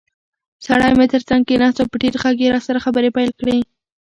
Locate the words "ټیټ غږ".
2.01-2.37